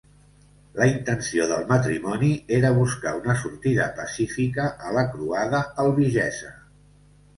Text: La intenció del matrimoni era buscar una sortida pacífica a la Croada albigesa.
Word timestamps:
La 0.77 0.85
intenció 0.91 1.45
del 1.51 1.67
matrimoni 1.71 2.31
era 2.57 2.71
buscar 2.79 3.13
una 3.19 3.35
sortida 3.43 3.87
pacífica 4.03 4.67
a 4.89 4.95
la 4.97 5.05
Croada 5.15 5.61
albigesa. 5.85 6.51